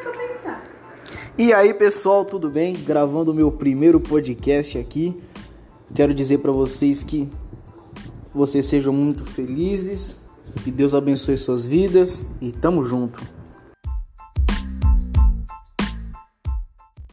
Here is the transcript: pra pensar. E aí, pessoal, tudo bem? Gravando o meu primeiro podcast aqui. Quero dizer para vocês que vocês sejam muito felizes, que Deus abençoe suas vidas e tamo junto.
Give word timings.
pra 0.00 0.12
pensar. 0.12 0.64
E 1.36 1.52
aí, 1.52 1.72
pessoal, 1.72 2.24
tudo 2.24 2.50
bem? 2.50 2.74
Gravando 2.74 3.32
o 3.32 3.34
meu 3.34 3.50
primeiro 3.50 4.00
podcast 4.00 4.78
aqui. 4.78 5.16
Quero 5.94 6.12
dizer 6.12 6.38
para 6.38 6.52
vocês 6.52 7.02
que 7.02 7.28
vocês 8.34 8.66
sejam 8.66 8.92
muito 8.92 9.24
felizes, 9.24 10.16
que 10.62 10.70
Deus 10.70 10.94
abençoe 10.94 11.36
suas 11.36 11.64
vidas 11.64 12.24
e 12.40 12.52
tamo 12.52 12.82
junto. 12.82 13.37